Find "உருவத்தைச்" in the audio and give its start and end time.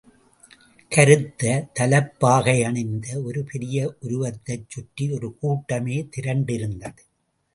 4.01-4.69